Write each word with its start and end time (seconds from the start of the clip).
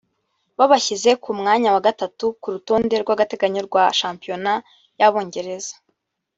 byabashyize 0.55 1.11
ku 1.23 1.29
mwanya 1.39 1.69
wa 1.75 1.81
gatatu 1.87 2.25
ku 2.41 2.47
rutonde 2.53 2.95
rw’agateganyo 3.03 3.61
rwa 3.67 3.83
shampiyona 3.99 4.53
y’Abongereza 4.99 5.75